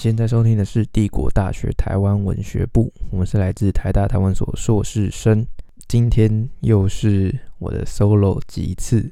[0.00, 5.46] 现在收听的是帝国大学台湾文学部，我们是来自台大台湾所硕士生。
[5.86, 9.10] 今天又是我的 solo 几次，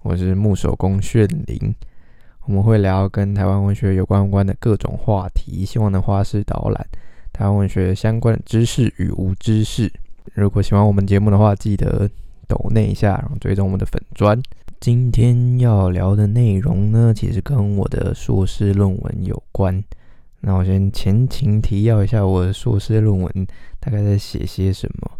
[0.00, 1.74] 我是木手工炫灵。
[2.46, 6.86] 我们会聊跟台湾文学有关关的各种话题，希望能花式导览
[7.34, 9.92] 台湾文学相关的知识与无知识。
[10.32, 12.08] 如果喜欢我们节目的话，记得
[12.48, 14.40] 抖那一下，然后追踪我们的粉砖。
[14.80, 19.84] 今天要聊的内容呢，其实跟我的硕士论文有关。
[20.40, 23.46] 那我先前情提要一下，我的硕士论文
[23.78, 25.10] 大概在写些什么。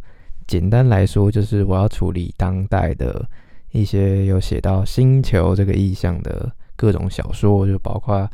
[0.47, 3.29] 简单来说，就是我要处理当代的
[3.71, 8.29] 一些有写到星球这个意象的各种小说，就包括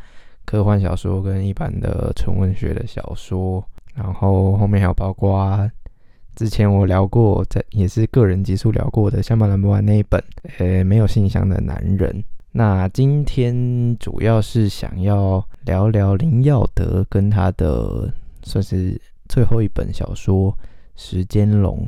[0.44, 3.62] 科幻小说跟一般的纯文学的小说。
[3.94, 5.70] 然后后面还有包括
[6.34, 10.22] 之前我聊过，在也是个人集数聊过的《香巴兰博那一本，
[10.58, 12.22] 呃，没有信箱的男人。
[12.58, 18.10] 那今天主要是想要聊聊林耀德跟他的
[18.44, 20.50] 算是最后一本小说
[20.96, 21.86] 《时间龙》。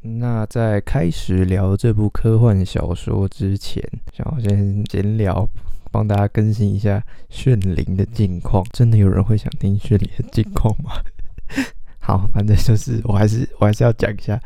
[0.00, 3.80] 那在开始聊这部科幻小说之前，
[4.12, 5.48] 想要先闲聊，
[5.92, 8.66] 帮大家更新一下炫灵的近况。
[8.72, 10.94] 真的有人会想听炫灵的近况吗？
[12.02, 14.40] 好，反正就是我还是我还是要讲一下，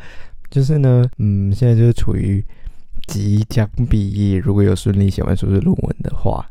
[0.51, 2.45] 就是呢，嗯，现在就是处于。
[3.07, 6.49] 即将毕业，如果有顺利写完硕士论文的话，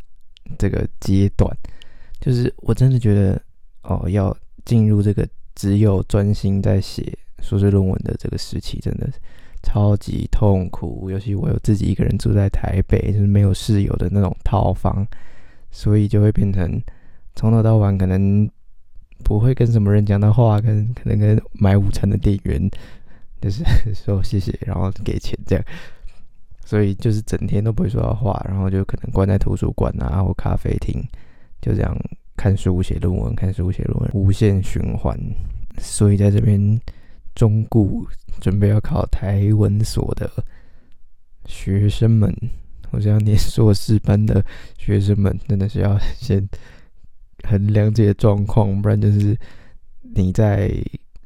[0.58, 1.50] 这个阶段
[2.20, 3.42] 就是我真的觉得
[3.84, 4.36] 哦，要
[4.66, 9.10] 进入这个只有专心在写硕士论文的这个时期，真的
[9.64, 11.10] 超级痛苦。
[11.10, 15.08] 尤其我有自己一个人住在台北，就是没有室友的那种套房，
[15.72, 16.82] 所以就会变成
[17.36, 18.50] 从头到晚可能
[19.24, 22.70] 不会跟什么人讲的话，跟可能跟买午餐的店员
[23.40, 23.64] 就是
[23.96, 25.66] 说谢谢，然后给钱这样。
[26.72, 31.04] 所以就是整天都不会说到话，然后就可能关在图书馆啊或咖啡厅，
[31.62, 31.94] 就这样
[32.38, 35.20] 看书写论文，看书写论文，无限循环。
[35.80, 36.80] 所以在这边
[37.36, 38.08] 中顾
[38.40, 40.32] 准备要考台文所的
[41.46, 42.34] 学生们，
[42.90, 44.42] 或者要念硕士班的
[44.78, 46.48] 学生们，真的是要先
[47.44, 49.38] 衡量这些状况，不然就是
[50.16, 50.72] 你在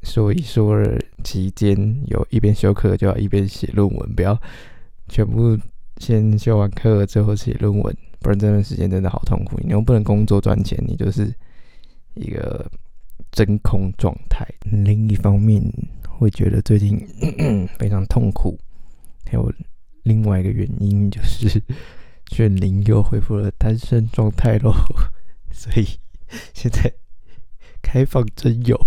[0.02, 4.36] 说一说二期间有一边修课就要一边写论文，不要。
[5.08, 5.58] 全部
[5.98, 9.60] 先修完课之后写论文，不然这段时间真的好痛苦。
[9.64, 11.34] 你又不能工作赚钱，你就是
[12.16, 12.70] 一个
[13.32, 14.46] 真空状态。
[14.72, 15.62] 另一方面，
[16.10, 17.00] 会觉得最近
[17.80, 18.58] 非常痛苦。
[19.26, 19.52] 还有
[20.04, 21.62] 另外一个原因就是，
[22.32, 24.74] 炫灵又恢复了单身状态喽。
[25.52, 25.88] 所以
[26.54, 26.94] 现在
[27.82, 28.78] 开放真友，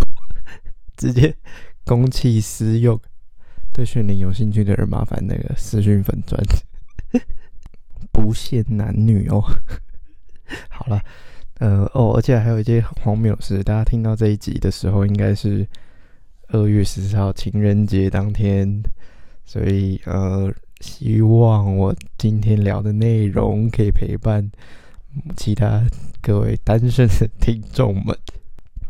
[0.97, 1.35] 直接
[1.85, 3.01] 公器私用。
[3.79, 6.43] 对训练有兴趣的人，麻烦那个私讯粉钻，
[8.11, 9.41] 不限男女哦。
[10.69, 11.01] 好了，
[11.61, 15.65] 呃哦，而且还有一件荒谬事，大家听到这一集的时候，应该是
[16.49, 18.83] 二月十四号情人节当天，
[19.45, 24.51] 所以呃，希望我今天聊的内容可以陪伴
[25.37, 25.87] 其他
[26.21, 28.19] 各位单身的听众们。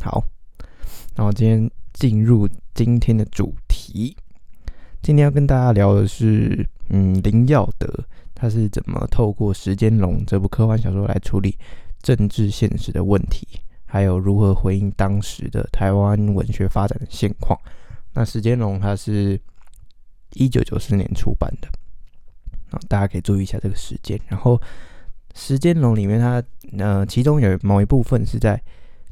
[0.01, 0.25] 好，
[1.15, 4.17] 然后今天进入今天的主题。
[5.03, 7.89] 今天要跟大家聊的是，嗯，林耀德
[8.35, 11.57] 他是怎么透过《时间龙》这部科幻小说来处理
[12.03, 13.47] 政治现实的问题，
[13.87, 17.59] 还有如何回应当时的台湾文学发展的现况。
[18.13, 19.41] 那《时间龙》它是
[20.35, 21.69] 一九九四年出版的，
[22.71, 24.21] 啊，大家可以注意一下这个时间。
[24.27, 24.57] 然后，
[25.35, 26.43] 《时间龙》里面它，
[26.79, 28.61] 呃，其中有某一部分是在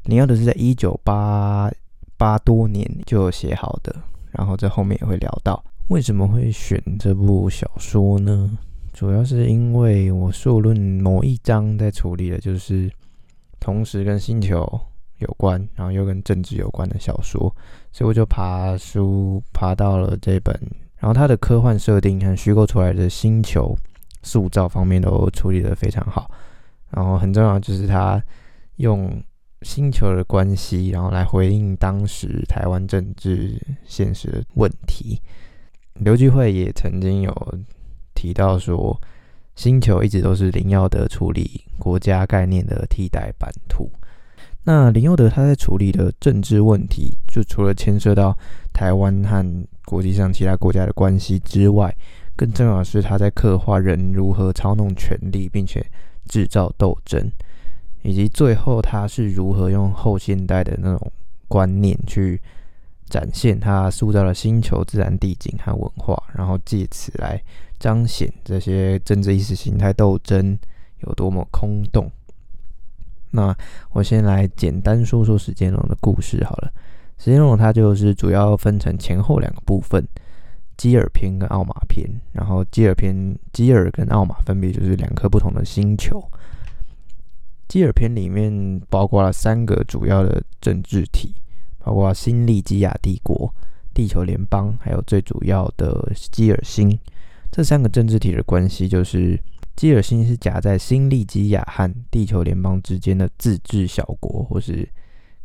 [0.03, 1.71] 林耀德是在一九八
[2.17, 3.95] 八多年就写好的，
[4.31, 5.63] 然后这后面也会聊到。
[5.89, 8.57] 为什么会选这部小说呢？
[8.93, 12.91] 主要是因为我硕论某一章在处理的就是
[13.57, 14.67] 同时跟星球
[15.19, 17.55] 有关，然后又跟政治有关的小说，
[17.93, 20.53] 所以我就爬书爬到了这本。
[20.97, 23.73] 然后它的科幻设定和虚构出来的星球
[24.23, 26.29] 塑造方面都处理的非常好。
[26.89, 28.21] 然后很重要就是它
[28.75, 29.23] 用
[29.61, 35.21] 星球的关系，然后来回应当时台湾政治现实的问题。
[35.99, 37.59] 刘聚会也曾经有
[38.13, 38.99] 提到说，
[39.55, 43.89] 星球一直都是林耀德处理国家概念的替代版图。
[44.63, 48.37] 那林耀德他在处理的政治问题，就除了牵涉到
[48.73, 51.95] 台湾和国际上其他国家的关系之外，
[52.35, 55.83] 更重要的是他在刻画人如何操弄权力，并且
[56.27, 57.31] 制造斗争，
[58.03, 61.11] 以及最后他是如何用后现代的那种
[61.47, 62.39] 观念去。
[63.09, 67.41] 展现他塑造了星球自然地景和文化，然后借此来
[67.79, 70.57] 彰显这些政治意识形态斗争
[70.99, 72.11] 有多么空洞。
[73.31, 73.55] 那
[73.91, 76.71] 我先来简单说说史建龙的故事好了。
[77.17, 80.07] 史建龙它就是主要分成前后两个部分，
[80.77, 82.09] 基尔篇跟奥马篇。
[82.31, 86.23] 然后基尔篇，基尔跟奥马分别就是两颗不同的星球。
[87.67, 91.35] 基尔篇里面包括了三个主要的政治体，
[91.87, 93.49] 包括新利基亚帝国、
[93.93, 96.99] 地球联邦，还有最主要的基尔星。
[97.49, 99.39] 这三个政治体的关系就是。
[99.77, 104.77] 基尔星是夹在新利基亚和地球联邦之间的自治小国，或是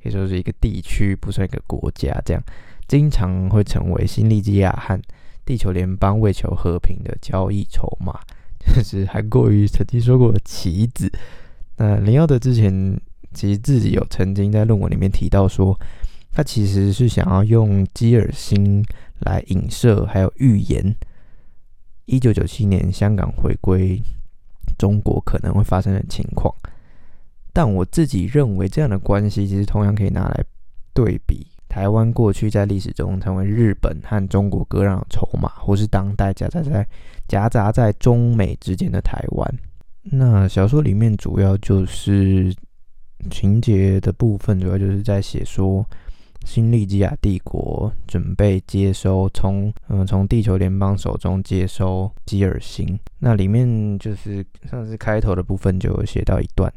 [0.03, 2.19] 可以说是一个地区，不算一个国家。
[2.25, 2.43] 这样
[2.89, 4.99] 经常会成为新利基亚和
[5.45, 8.19] 地球联邦为求和平的交易筹码，
[8.75, 11.13] 就是韩国瑜曾经说过的棋子。
[11.77, 12.99] 那林耀德之前
[13.35, 15.79] 其实自己有曾经在论文里面提到说，
[16.33, 18.85] 他其实是想要用基尔星
[19.21, 20.95] 来影射，还有预言
[22.07, 24.03] 一九九七年香港回归。
[24.79, 26.53] 中国可能会发生的情况，
[27.53, 30.45] 但我自己认为这样的关系其实同样可以拿来
[30.95, 36.89] 对比台湾过去在历史中成为日本和中国割让的筹码，或是当代夹杂在
[37.29, 39.59] 夹杂在中美之间的台湾。
[40.03, 42.53] 那小说里面主要就是
[43.31, 45.87] 情节的部分，主要就是在写说。
[46.45, 56.73] 新利基亚帝国准备接收从嗯从地球联邦手中接收基尔星，那里面就是上次开头的部分就有写到一段，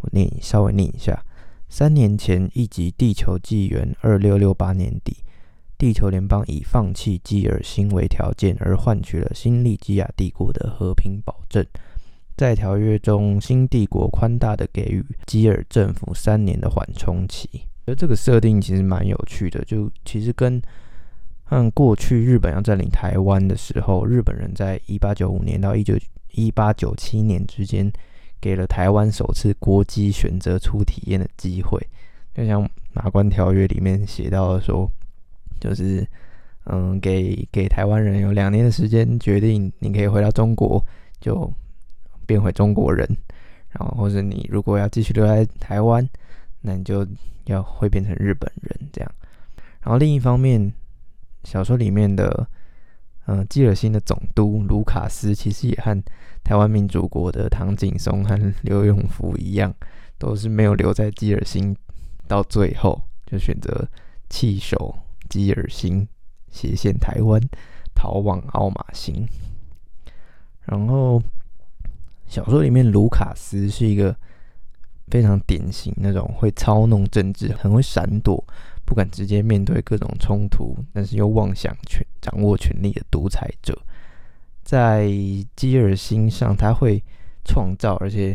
[0.00, 1.22] 我念稍微念一下。
[1.68, 5.16] 三年前，一级地球纪元二六六八年底，
[5.78, 11.64] 地球联邦以放弃基尔星为条件，而换取了新利基亚帝国的和平保证。
[12.36, 17.48] 在条约中，新帝国宽大的给予基尔政府三年的缓冲期。
[17.84, 20.62] 而这个设定其实蛮有趣的，就其实跟
[21.50, 25.98] 嗯过去日本要占领台湾的时候，日本人在一八九五年到一九
[26.30, 27.92] 一八九七年之间，
[28.40, 31.78] 给了台湾首次国机选择出体验的机会。
[32.32, 34.88] 就像马关条约里面写到的说，
[35.60, 36.06] 就是
[36.66, 40.80] 嗯，给给台湾人有两年的时间决定，你可以回到中国
[41.20, 41.52] 就
[42.26, 43.04] 变回中国人，
[43.70, 46.08] 然后或者你如果要继续留在台湾。
[46.64, 47.04] 那你就
[47.46, 49.12] 要会变成日本人这样，
[49.80, 50.72] 然后另一方面，
[51.42, 52.46] 小说里面的
[53.26, 56.00] 嗯基尔星的总督卢卡斯其实也和
[56.44, 59.74] 台湾民主国的唐景松和刘永福一样，
[60.18, 61.76] 都是没有留在基尔星，
[62.28, 63.88] 到最后就选择
[64.30, 64.96] 弃守
[65.28, 66.06] 基尔星，
[66.48, 67.40] 斜线台湾，
[67.92, 69.26] 逃往奥马星。
[70.66, 71.20] 然后
[72.26, 74.16] 小说里面卢卡斯是一个。
[75.12, 78.42] 非常典型那种会操弄政治、很会闪躲、
[78.82, 83.78] 不敢直接面对各种冲突，但是又妄想权掌握权力的独裁者。
[84.62, 85.06] 在
[85.54, 87.02] 基尔星上，他会
[87.44, 88.34] 创造而且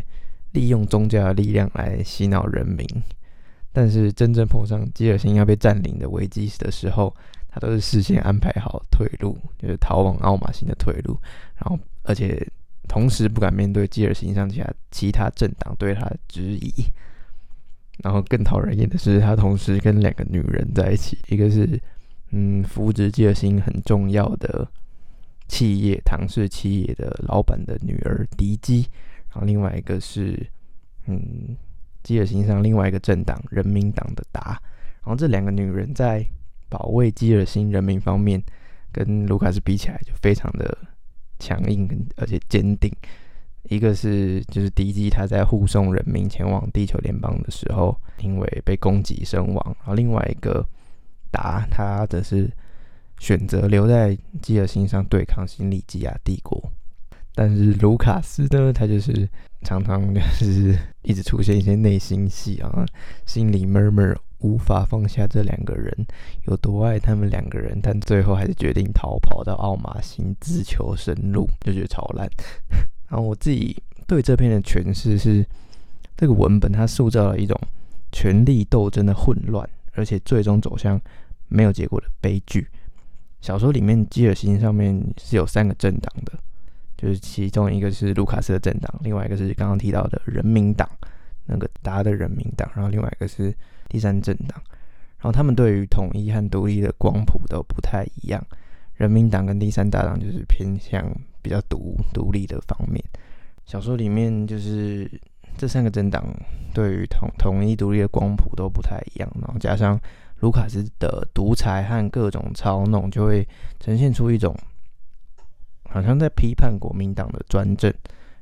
[0.52, 2.86] 利用宗教的力量来洗脑人民，
[3.72, 7.12] 但是真正碰上基尔星要被占领的危机的时候，
[7.48, 11.18] 他都是事先安排好退路，就是逃往奥马星的退路，
[11.56, 12.48] 然后而且。
[12.88, 16.72] 同时不敢面对基尔星上其他其他政党对他的质疑，
[18.02, 21.80] 然后更讨人厌的是，他同时跟两个女人在一起，一个是
[22.30, 24.66] 嗯扶植基尔星很重要的
[25.46, 28.86] 企业唐氏企业的老板的女儿迪基，
[29.30, 30.44] 然后另外一个是
[31.06, 31.56] 嗯
[32.02, 34.60] 基尔星上另外一个政党人民党的达，
[35.02, 36.26] 然后这两个女人在
[36.68, 38.42] 保卫基尔星人民方面，
[38.90, 40.76] 跟卢卡斯比起来就非常的。
[41.38, 42.92] 强硬而且坚定，
[43.64, 50.66] 一个是就是敌机他在护送人民前往地球联邦的时候，因为被攻击身亡，然后另外一个
[51.30, 52.50] 达他则是
[53.18, 56.62] 选择留在基尔星上对抗新利基亚帝国，
[57.34, 59.28] 但是卢卡斯呢，他就是
[59.62, 62.86] 常常就是一直出现一些内心戏啊，
[63.26, 64.16] 心里闷闷。
[64.40, 65.92] 无法放下这两个人，
[66.46, 72.28] 有多爱他们两个人，但最后还是决定逃跑到奥马星自求生路，就觉得超烂。
[73.10, 73.76] 然后我自己
[74.06, 75.44] 对这篇的诠释是，
[76.16, 77.58] 这个文本它塑造了一种
[78.12, 81.00] 权力斗争的混乱，而且最终走向
[81.48, 82.68] 没有结果的悲剧。
[83.40, 86.38] 小说里面基尔星上面是有三个政党的，
[86.96, 90.88] 就是其中一个是卢卡斯的政党，另外一个是刚刚提到的人民党，
[91.46, 93.52] 那个达的人民党，然后另外一个是。
[93.88, 94.60] 第三政党，
[95.18, 98.44] 然后他们对于统一和独立的光谱都不太一样。
[98.94, 101.04] 人民党跟第三大党就是偏向
[101.40, 103.02] 比较独独立的方面。
[103.64, 105.08] 小说里面就是
[105.56, 106.24] 这三个政党
[106.74, 110.00] 对于统统一独立的光谱都不太一样，然后加上
[110.40, 113.46] 卢卡斯的独裁和各种操弄，就会
[113.78, 114.56] 呈现出一种
[115.84, 117.92] 好像在批判国民党的专政，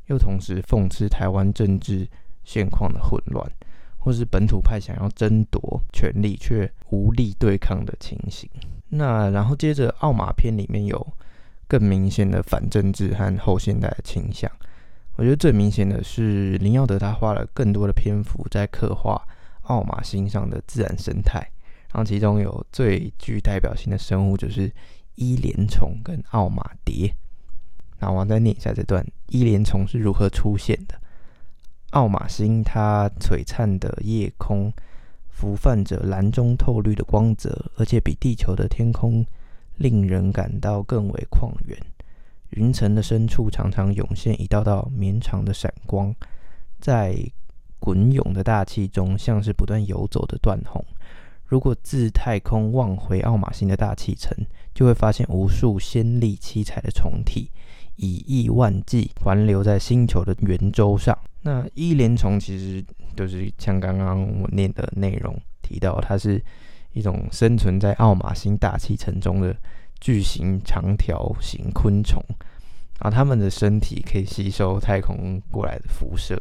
[0.06, 2.08] 又同时讽刺台湾政治
[2.44, 3.46] 现况的混乱。
[4.06, 8.48] 或是本土派想要争夺权力却无力对抗的情形。
[8.90, 11.04] 那然后接着《奥马篇》里面有
[11.66, 14.48] 更明显的反政治和后现代的倾向。
[15.16, 19.20] 我觉得最明显的是林耀德，他花了更多的篇幅在刻画
[19.62, 21.40] 奥马星上的自然生态，
[21.92, 24.72] 然后其中有最具代表性的生物就是
[25.16, 27.12] 伊莲虫跟奥马蝶。
[27.98, 30.94] 那我再念一下这段：伊莲虫是如何出现的？
[31.90, 34.72] 奥马星它璀璨的夜空
[35.28, 39.24] 浮泛着蓝中透绿的光泽，而且比地球的天空
[39.76, 41.78] 令人感到更为旷远。
[42.50, 46.14] 云层的深处常常涌现一道道绵长的闪光，
[46.80, 47.16] 在
[47.78, 50.84] 滚涌的大气中，像是不断游走的断虹。
[51.44, 54.36] 如果自太空望回奥马星的大气层，
[54.74, 57.50] 就会发现无数鲜丽七彩的虫体，
[57.96, 61.16] 以亿万计环流在星球的圆周上。
[61.46, 62.84] 那伊莲虫其实
[63.16, 66.44] 就是像刚刚我念的内容提到，它是
[66.92, 69.56] 一种生存在奥马星大气层中的。
[69.98, 72.22] 巨型长条形昆虫，
[73.00, 76.40] 然后它们的身体可以吸收太空过来的辐射，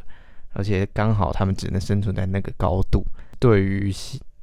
[0.51, 3.05] 而且刚好它们只能生存在那个高度。
[3.39, 3.93] 对于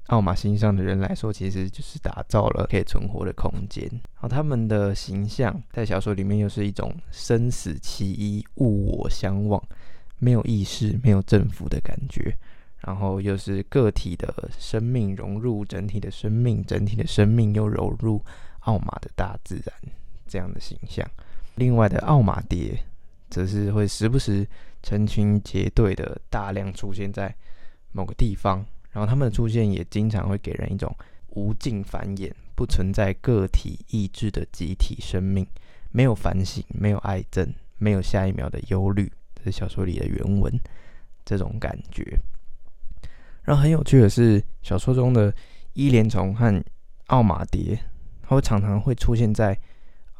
[0.06, 3.86] 奥马星上的人来说，其实就是打造了可以存活的空间。
[3.90, 9.62] 然后他们的形象在小说里面又是一种生死其一、物我相忘，
[10.22, 12.32] 没有意识、没有政府的感觉。
[12.86, 18.24] 然后又是个体的生命融入整体的生命，整体的生命又融入。
[18.64, 19.74] 奥马的大自然
[20.28, 21.04] 这样的形象，
[21.56, 22.78] 另外的奥马蝶
[23.28, 24.46] 则是会时不时
[24.84, 27.34] 成群结队的大量出现在
[27.90, 30.94] 某个地方，然后它们的出现也经常会给人一种
[31.30, 35.44] 无尽繁衍、不存在个体意志的集体生命，
[35.90, 39.10] 没有反省，没有爱憎，没有下一秒的忧虑，
[39.44, 40.52] 是小说里的原文
[41.24, 42.18] 这种感觉。
[43.42, 45.34] 然后很有趣的是，小说中的
[45.72, 46.64] 伊莲虫和
[47.06, 47.78] 奥马蝶。
[48.24, 49.58] 它会常常会出现在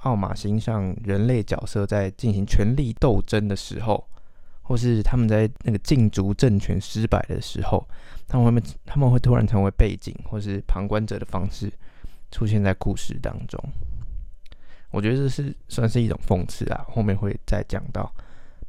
[0.01, 4.07] 奥马星上，人类角色在进行权力斗争的时候，
[4.61, 7.89] 或是他们在那个禁足政权失败的时候，
[8.27, 11.73] 他们会他们会突然成为背景或是旁观者的方式
[12.31, 13.59] 出现在故事当中。
[14.91, 18.13] 我觉得这是算是一种讽刺啊，后面会再讲到。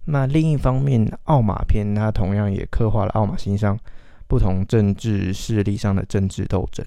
[0.06, 3.80] 那另一方面，奥马篇它同样也刻画了奥马星上
[4.28, 6.86] 不同政治势力上的政治斗争。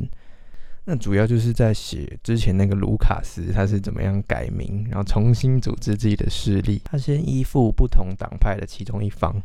[0.84, 6.80] 那主要就是在写之前那个卢卡斯他是怎么样改名，然后重新组织自己的势力。
[6.84, 9.42] 他先依附不同党派的其中一方，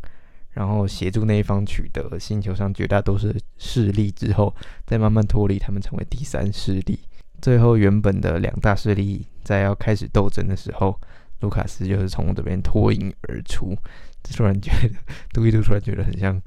[0.52, 4.54] 然后协助那一方取得星球上绝大多数势力之后，
[4.86, 7.00] 再慢慢脱离他们，成为第三势力。
[7.42, 10.96] 最后原本的两大势力在要开始斗争的时候，
[11.42, 13.76] 卢卡斯就是从这边脱颖而出。
[14.24, 14.96] 突然觉得
[15.34, 16.40] 读一读，突然觉得很像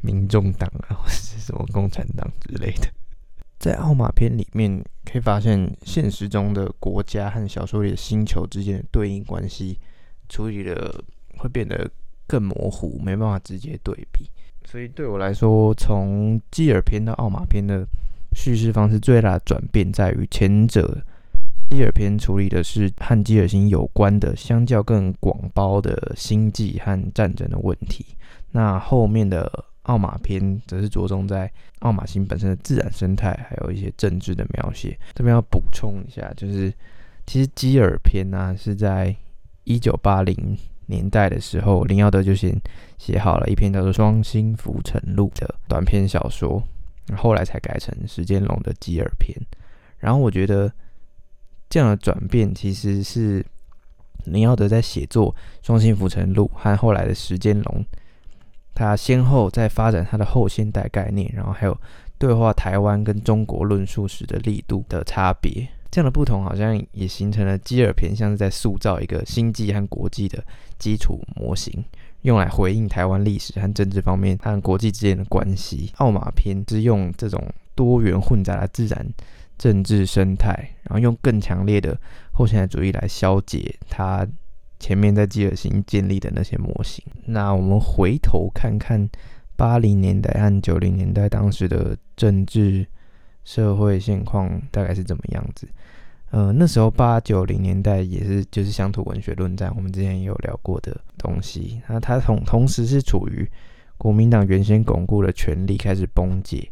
[0.00, 2.88] 民众党啊，或者是什么共产党之类的。
[3.58, 9.78] 在奥马篇里面，可以发现现实中的国家和小说里的星球之间的对应关系
[10.28, 11.02] 处理的
[11.38, 11.88] 会变得
[12.26, 14.28] 更模糊，没办法直接对比。
[14.64, 17.86] 所以对我来说，从基尔篇到奥马篇的
[18.34, 21.00] 叙事方式最大的转变在于，前者
[21.72, 28.04] 基尔篇处理的是和基尔星有关的、相较更广包的星际和战争的问题，
[28.50, 29.64] 那后面的。
[29.86, 31.50] 奥马篇则是着重在
[31.80, 34.96] 奥马星本身的自然生态，还有一些政治的描写。
[35.12, 36.72] 这边要补充一下，就是
[37.26, 39.12] 其实基尔篇呢是在
[39.64, 42.56] 一九八零年代的时候，林耀德就先
[42.96, 46.62] 写好了一篇叫做《双星浮沉录》的短篇小说，
[47.16, 49.36] 后来才改成时间龙的基尔篇。
[49.98, 50.72] 然后我觉得
[51.72, 53.42] 这样的转变其实是
[54.26, 55.34] 林耀德在写作
[55.66, 57.82] 《双星浮沉录》和后来的时间龙。
[58.74, 61.74] 他先后在发展他的后现代概念，然后还有
[62.18, 70.44] 对话台湾跟中国论述时的力度的差别，这样的不同好像也形成了基尔篇，像是在塑造一个星际和国际的
[70.78, 71.82] 基础模型，
[72.20, 75.90] 用来回应台湾历史和政治方面和国际之间的关系。
[75.96, 77.42] 奥马篇是用这种
[77.74, 79.06] 多元混杂的自然
[79.62, 80.50] 政治生态，
[80.82, 81.96] 然后用更强烈的
[82.32, 84.26] 后现代主义来消解他。
[84.80, 89.08] 前面在基尔星建立的那些模型，那我们回头看看
[89.54, 92.84] 八零年代和九零年代当时的政治
[93.44, 95.68] 社会现况大概是怎么样子？
[96.32, 101.80] 呃，那时候八九零年代也是就是乡土文学论战，我们之前也有聊过的东西。
[101.88, 103.48] 那它同同时是处于
[103.96, 106.68] 国民党原先巩固的权力开始崩解，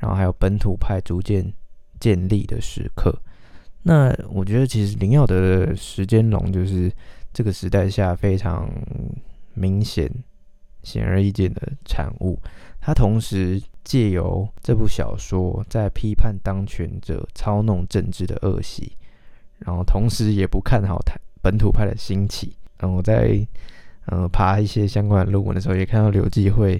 [0.00, 1.52] 然后还有本土派逐渐
[2.02, 3.16] 建立的时刻。
[3.84, 6.92] 那我觉得其实林耀德的时间龙就是。
[7.34, 8.70] 这个时代下非常
[9.54, 10.06] 明显、
[10.82, 12.38] 显而易见的产物，
[12.78, 18.92] 他同时借由这部小说在批判当权者操弄政治的恶习，
[19.60, 22.54] 然后同时也不看好台本土派的兴起。
[22.80, 23.40] 嗯，我在
[24.08, 26.78] 呃爬一些相关的论文的时候，也看到刘继会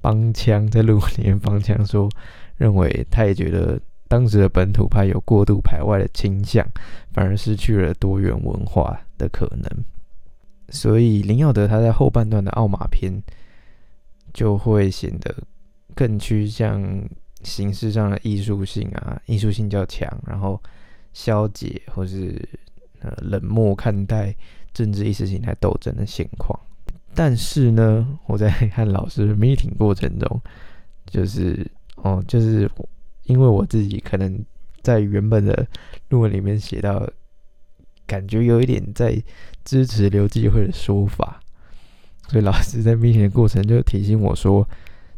[0.00, 2.08] 帮腔在论文里面帮腔说，
[2.56, 3.78] 认为他也觉得
[4.10, 6.66] 当时的本土派有过度排外的倾向，
[7.12, 9.70] 反而失去了多元文化的可能。
[10.70, 13.12] 所以林耀德他在后半段的《奥马篇》
[14.34, 15.32] 就会显得
[15.94, 16.82] 更趋向
[17.44, 20.60] 形式上的艺术性啊，艺术性较强，然后
[21.12, 22.36] 消解或是
[22.98, 24.34] 呃冷漠看待。
[24.72, 26.56] 政治意识形态斗争的现况，
[27.12, 30.40] 但是呢，我在和老师 meeting 过程中，
[31.06, 32.70] 就是哦，就是
[33.30, 34.44] 因为我自己可能
[34.82, 35.66] 在原本的
[36.08, 37.08] 论文里面写到，
[38.06, 39.22] 感觉有一点在
[39.64, 41.40] 支持刘继会的说法，
[42.28, 44.68] 所以老师在 meeting 的过程就提醒我说，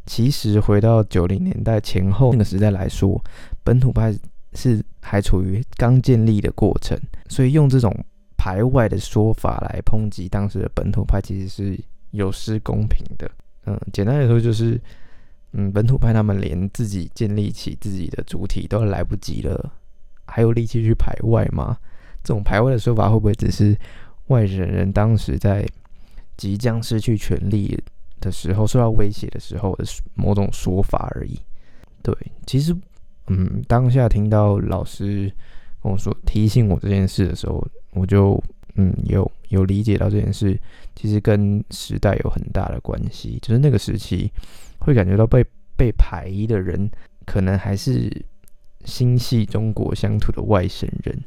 [0.07, 3.19] 其实回到九零年代前后那个时代来说，
[3.65, 4.15] 本土派
[4.53, 7.93] 是还处于刚建立的过程，所以用这种。
[8.45, 11.79] 排外的说法来抨击当时的本土派，其实是
[12.11, 13.31] 有失公平的。
[13.67, 14.81] 嗯，简单来说就是，
[15.53, 19.73] 嗯，本土派他们连自己建立起自己的主体都来不及了，
[20.27, 21.77] 还有力气去排外吗？
[22.23, 23.77] 这种排外的说法会不会只是
[24.29, 25.67] 外省人当时在
[26.37, 27.79] 即将失去权力
[28.21, 31.39] 的时候受到威胁的时候的某种说法而已？
[32.03, 32.15] 对，
[32.47, 32.77] 其实，
[33.29, 35.33] 嗯，当下听到老师
[35.83, 37.67] 跟我说提醒我这件事的时候。
[37.95, 38.43] 我就
[38.77, 40.59] 嗯有有理解到这件事，
[40.97, 43.39] 其实跟时代有很大的关系。
[43.43, 44.33] 就是那个时期
[44.85, 45.45] 会感觉到被
[45.77, 46.91] 被排的人，
[47.25, 48.11] 可能还是
[48.85, 51.19] 心系中国乡土的外省人。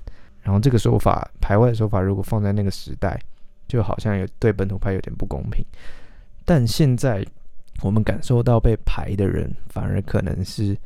[0.41, 3.19] 然后这个说法排外的说法，如果放在那个时代，
[3.67, 5.65] 就好像有对本土派有点不公平。
[6.43, 7.25] 但现在
[7.81, 10.77] 我们感受到被排的人，反而可能是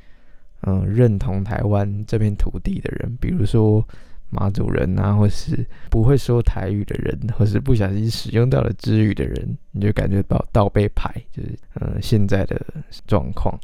[0.61, 3.85] 嗯认同台湾这片土地的人，比如说。
[4.29, 12.59] 马祖人啊，或是不会说台语的人，或是不小心使用到了支语的人，你就感觉到倒背排，就是呃现在的
[13.07, 13.59] 状况。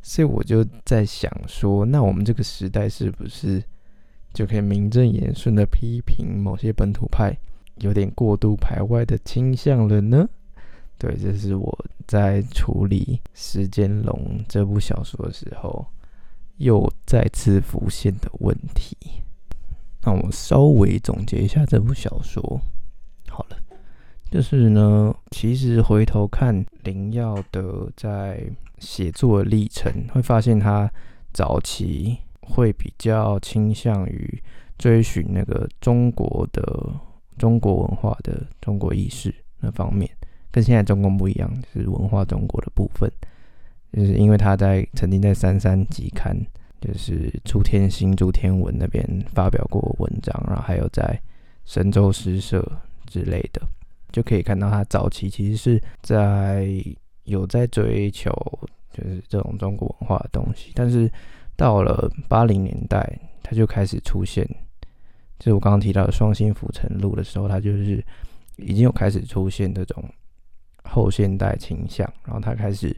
[0.00, 3.62] 所以我就在想说，那我们这个时代是不是
[4.32, 7.36] 就可以名正言顺的批评某些本土派
[7.76, 10.28] 有点过度排外的倾向了呢？
[10.96, 15.86] 对，这是我在处理《时间龙》这部小说的时候
[16.56, 18.96] 又再次浮现的问题。
[20.08, 22.58] 那我稍微总结一下这部小说，
[23.28, 23.56] 好了，
[24.30, 28.42] 就是呢，其实回头看林耀德在
[28.78, 30.90] 写作的历程，会发现他
[31.34, 34.42] 早期会比较倾向于
[34.78, 36.90] 追寻那个中国的
[37.36, 40.10] 中国文化的中国意识那方面，
[40.50, 43.12] 跟现在中共不一样，是文化中国的部分，
[43.92, 46.34] 就是因为他在曾经在三三集刊。
[46.80, 51.20] 就是朱天心、朱天文那边发表过文章，然后还有在
[51.64, 52.64] 神州诗社
[53.06, 53.60] 之类的，
[54.12, 56.68] 就可以看到他早期其实是在
[57.24, 58.30] 有在追求
[58.92, 61.10] 就是这种中国文化的东西，但是
[61.56, 64.46] 到了八零年代，他就开始出现，
[65.40, 68.04] 就是我刚刚提到的《双星浮沉录》的时候，他就是
[68.56, 70.04] 已经有开始出现这种
[70.84, 72.96] 后现代倾向，然后他开始。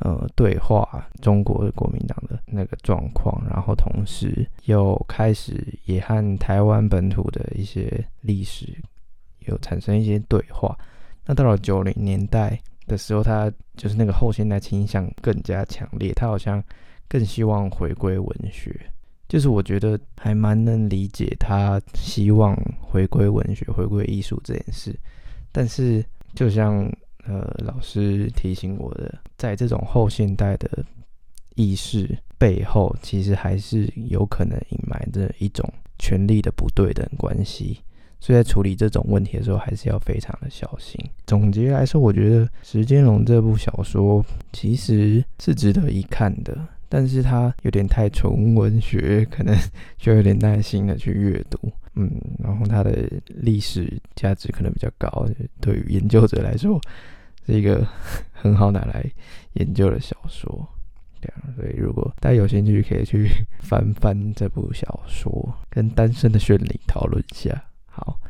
[0.00, 8.72] 呃，对话中国的国民党的那个状况，然后同时又开始也和台湾本土的一些历史
[9.46, 10.78] 有产生一些对话。
[11.26, 12.56] 那到了九零年代
[12.86, 16.62] 的时候，他就是那个后现代倾向更加强烈，他好像
[17.08, 18.72] 更希望回归文学，
[19.28, 24.96] 就是我觉得还蛮能理解他希望回归文学、回归艺术这件事。
[25.50, 26.04] 但是
[26.36, 26.88] 就像。
[27.28, 30.82] 呃，老师提醒我的，在这种后现代的
[31.56, 37.80] 意识背后，其实还是有可能隐瞒着一种权力的不对等关系，
[38.18, 40.98] 所以在处理这种问题的时候，还是要非常的小心。
[41.26, 46.56] 总结来说，我觉得《时间龙》这部小说其实是值得一看的，
[46.88, 49.54] 但是它有点太纯文学，可能
[49.98, 51.58] 需要有点耐心的去阅读。
[51.94, 55.28] 嗯，然后它的历史价值可能比较高，
[55.60, 56.80] 对于研究者来说。
[57.48, 57.86] 是一个
[58.32, 59.04] 很好拿来
[59.54, 60.68] 研究的小说，
[61.20, 63.26] 这样，所以如果大家有兴趣，可以去
[63.60, 67.64] 翻翻这部小说，跟单身的绚丽讨论一下。
[67.86, 68.20] 好，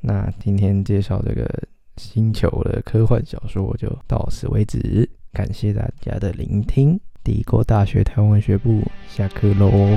[0.00, 1.48] 那今天介绍这个
[1.96, 6.98] 星球的科幻小说就到此为止，感谢大家的聆听。
[7.22, 9.96] 帝国大学台湾文学部下课喽。